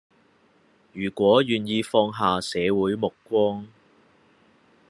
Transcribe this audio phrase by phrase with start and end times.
[0.93, 3.67] 如果願意放下社會目光